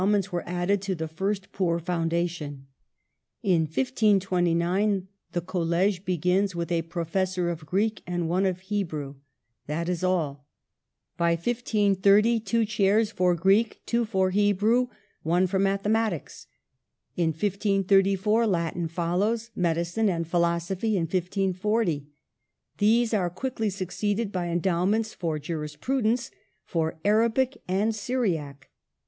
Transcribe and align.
1 0.01 0.05
37 0.05 0.11
ments 0.13 0.31
were 0.31 0.49
added 0.49 0.81
to 0.81 0.95
the 0.95 1.07
first 1.07 1.51
poor 1.51 1.77
foundation. 1.77 2.65
In 3.43 3.67
1529, 3.67 5.07
the 5.33 5.41
College 5.41 6.05
begins 6.05 6.55
with 6.55 6.71
a 6.71 6.81
professor 6.81 7.51
of 7.51 7.67
Greek 7.67 8.01
and 8.07 8.27
one 8.27 8.47
of 8.47 8.61
Hebrew,— 8.61 9.17
that 9.67 9.87
is 9.87 10.03
all 10.03 10.47
By 11.17 11.33
1530, 11.33 12.39
two 12.39 12.65
chairs 12.65 13.11
for 13.11 13.35
Greek, 13.35 13.83
two 13.85 14.03
for 14.03 14.31
Hebrew, 14.31 14.87
one 15.21 15.45
for 15.45 15.59
mathematics. 15.59 16.47
In 17.15 17.27
1534, 17.27 18.47
Latin 18.47 18.87
follows; 18.87 19.51
medicine 19.55 20.09
and 20.09 20.27
philosophy 20.27 20.97
in 20.97 21.03
1540; 21.03 22.07
these 22.79 23.13
are 23.13 23.29
quickly 23.29 23.69
succeeded 23.69 24.31
by 24.31 24.47
endowments 24.47 25.13
for 25.13 25.37
juris 25.37 25.75
prudence, 25.75 26.31
for 26.65 26.97
Arabic 27.05 27.61
and 27.67 27.93
Syriac. 27.93 28.71